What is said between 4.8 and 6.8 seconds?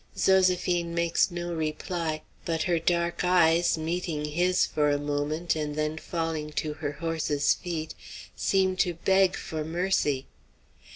a moment, and then falling to